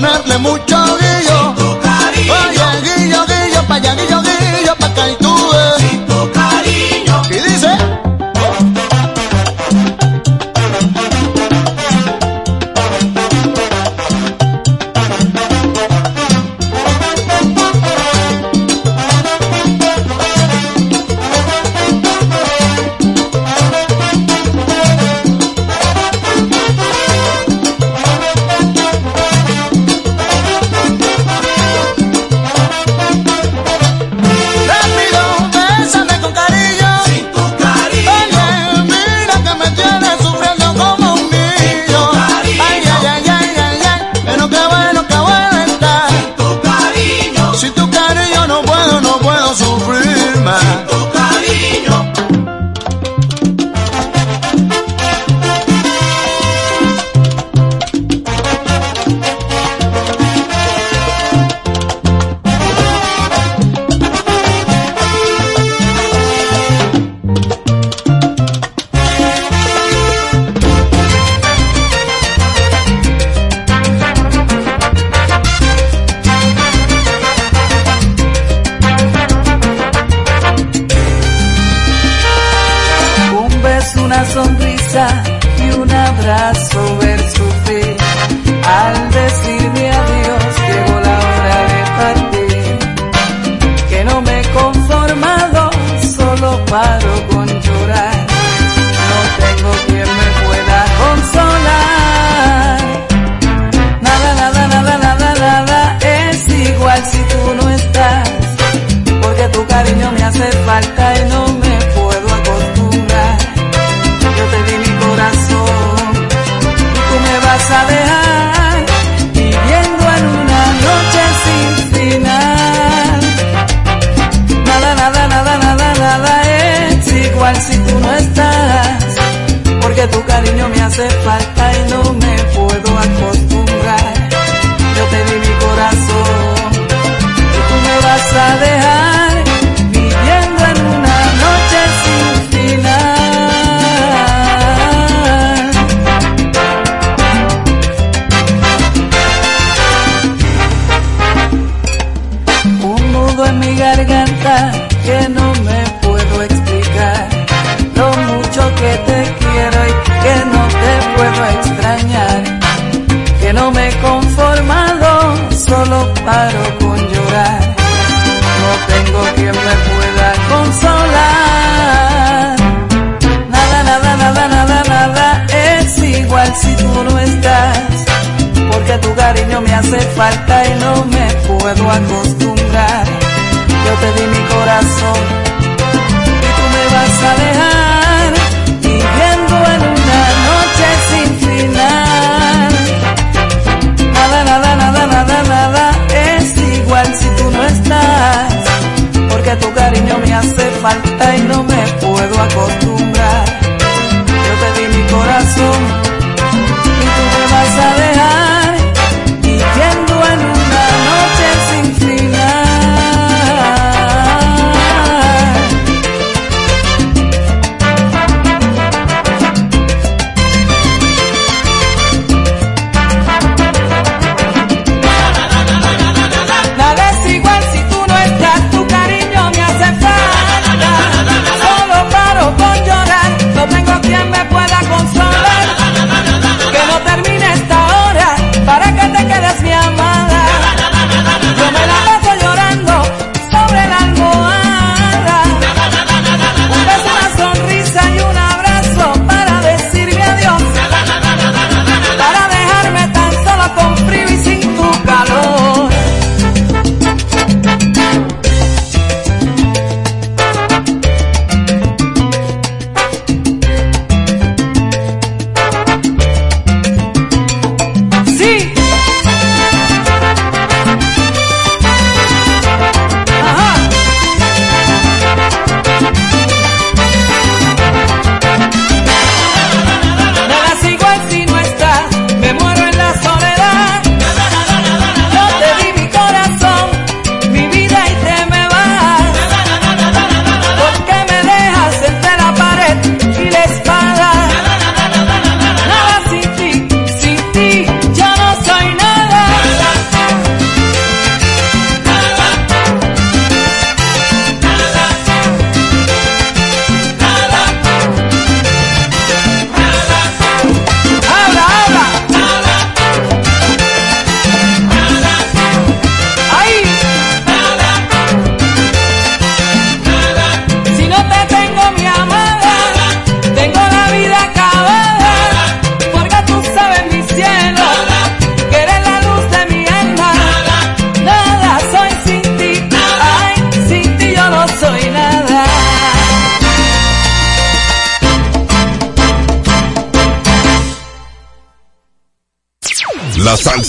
[0.03, 1.32] ganarle mucho guía.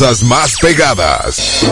[0.03, 1.65] cosas más pegadas.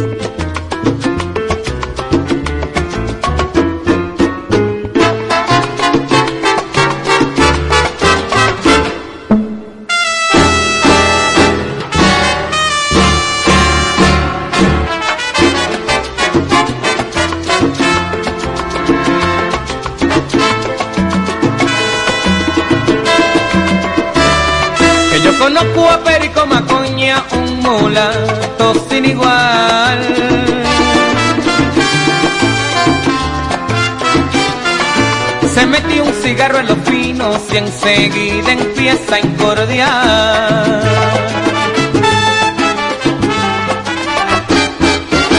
[37.53, 40.81] y enseguida empieza a incordiar.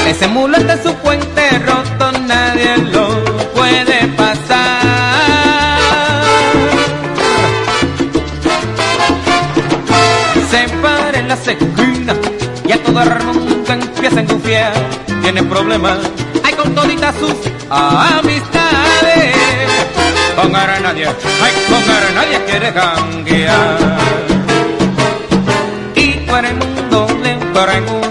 [0.06, 3.24] Ese mulo de su puente roto, nadie lo
[3.55, 4.78] puede pasar.
[10.51, 12.16] Se para en las esquinas
[12.66, 14.72] y a todo el mundo empieza a confiar.
[15.22, 15.98] Tiene problemas,
[16.44, 17.34] hay con toditas sus
[17.70, 19.11] amistades
[20.43, 23.78] con nadie, ay, con nadie quiere cambiar.
[25.94, 28.02] Y por el mundo, de por el mundo.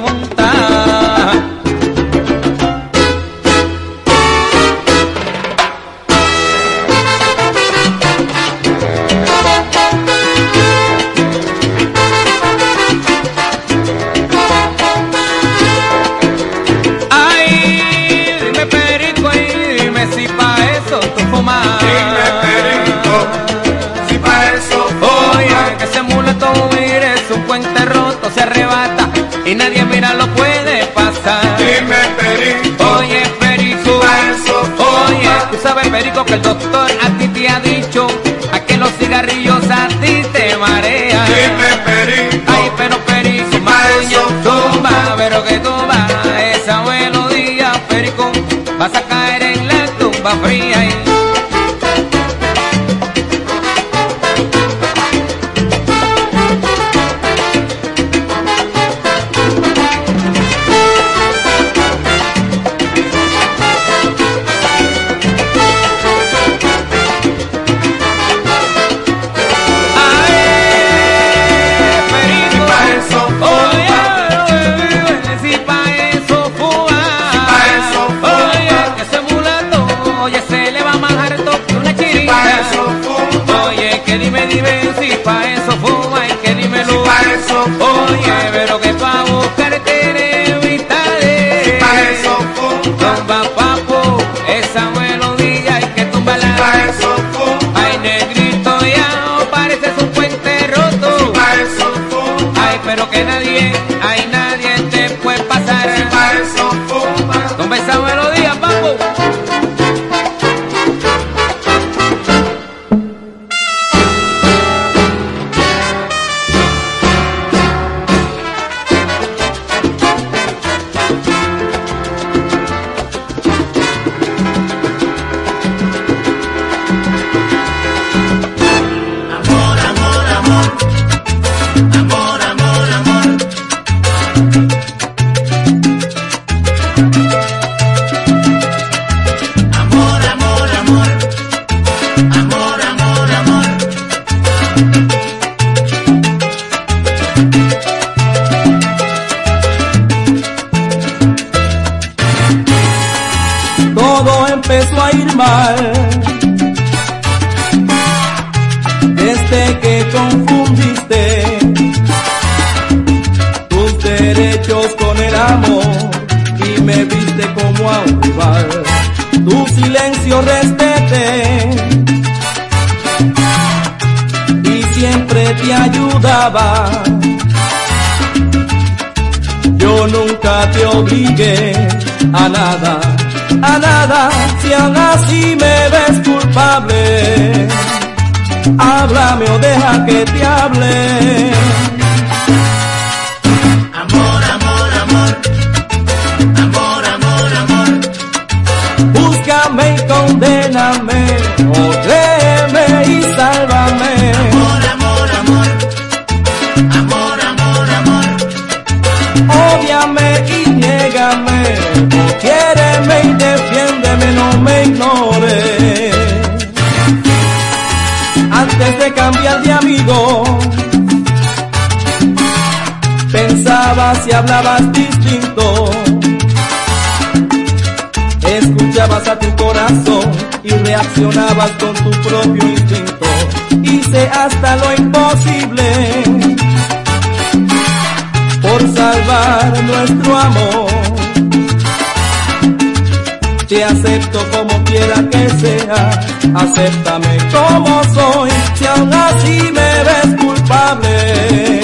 [246.55, 251.81] acéptame como soy, si aún así me ves culpable,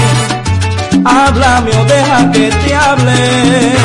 [1.05, 3.76] háblame o deja que te hable.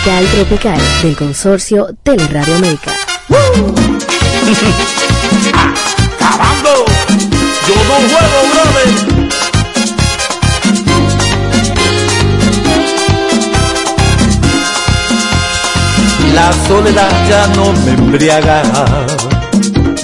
[0.00, 2.92] Tropical del consorcio Teleradio América.
[6.20, 6.84] ¡Acabando!
[7.66, 8.90] Yo no juego, brother.
[16.32, 18.62] La soledad ya no me embriaga,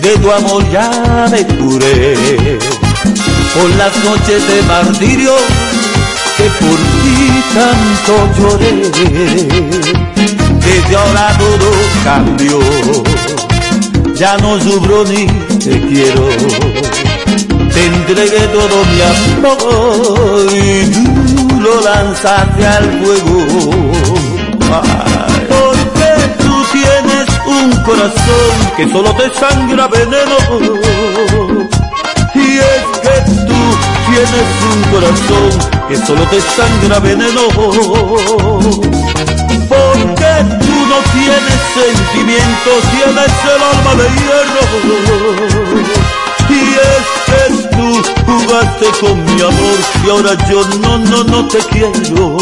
[0.02, 2.58] de tu amor ya me curé.
[3.54, 5.36] Por las noches de martirio
[6.36, 8.72] que por ti tanto lloré.
[10.64, 11.70] Desde ahora todo
[12.02, 12.58] cambió,
[14.14, 15.26] ya no sufro ni
[15.58, 16.28] te quiero.
[17.72, 23.38] Te entregué todo mi amor y tú lo lanzaste al fuego.
[25.48, 30.36] Porque tú tienes un corazón que solo te sangra veneno.
[32.34, 33.16] Y es que
[33.46, 33.60] tú
[34.08, 37.48] tienes un corazón que solo te sangra veneno.
[39.68, 40.30] Porque
[40.60, 44.62] tú no tienes sentimientos, tienes el alma de hierro.
[46.48, 47.42] Y es que
[47.74, 47.86] tú
[48.26, 52.38] jugaste con mi amor y ahora yo no, no, no te quiero.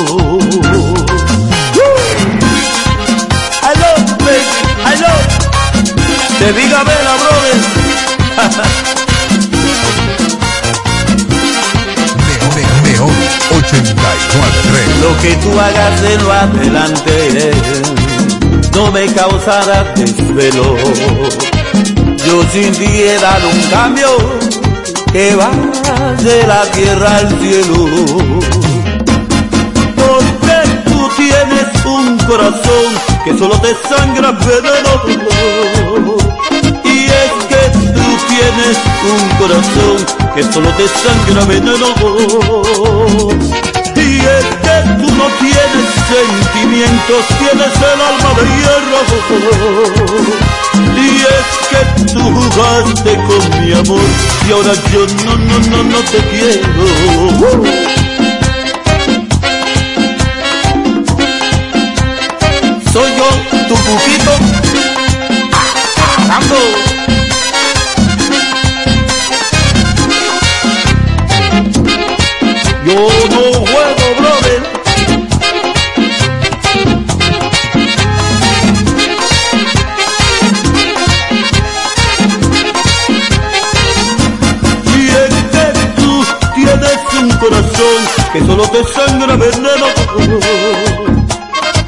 [4.19, 4.44] Baby,
[4.85, 5.32] I love.
[6.39, 7.56] Te diga brother.
[13.53, 14.99] 893.
[15.03, 17.53] Lo que tú hagas en lo adelante
[18.74, 20.77] no me causará desvelo.
[22.24, 23.05] Yo sin ti
[23.53, 24.09] un cambio
[25.12, 25.51] que va
[26.23, 27.89] de la tierra al cielo.
[29.97, 30.57] Porque
[30.87, 32.89] tú tienes un corazón
[33.24, 34.93] que solo te sangra veneno.
[36.85, 37.62] Y es que
[37.93, 38.79] tú tienes
[39.12, 41.89] un corazón que solo te sangra veneno.
[43.97, 49.01] Y es que tú no tienes sentimientos, tienes el alma de hierro.
[50.97, 51.81] Y es que
[52.13, 54.09] tú jugaste con mi amor
[54.49, 58.02] y ahora yo no, no, no, no te quiero.
[72.93, 74.60] Yo juego, brother.
[84.85, 85.66] Y es que
[85.97, 86.12] tú
[86.55, 88.01] tienes un corazón
[88.35, 89.86] que solo te sangra veneno.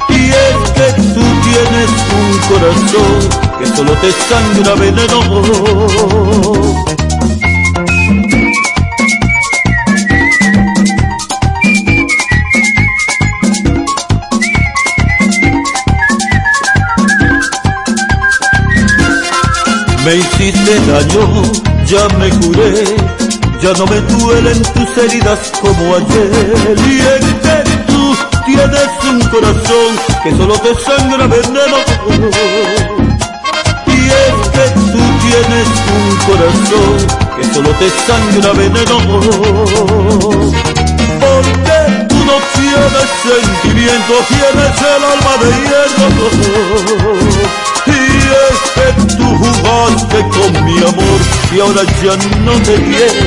[0.09, 3.19] Y es que tú tienes un corazón
[3.59, 5.19] que solo te sangra veneno.
[20.05, 21.41] Me hiciste daño,
[21.87, 22.83] ya me curé,
[23.59, 26.75] ya no me duelen tus heridas como ayer.
[26.77, 26.99] Y
[27.41, 28.15] que tú
[28.45, 31.77] tienes un corazón que solo te sangra veneno.
[33.87, 35.67] Y es que tú tienes
[35.97, 36.97] un corazón
[37.35, 38.95] que solo te sangra veneno.
[41.19, 41.79] Porque
[42.09, 46.17] tú no tienes sentimiento, tienes el alma de hierro.
[47.87, 51.19] Y es que tú jugaste con mi amor
[51.53, 53.25] y ahora ya no te quiero.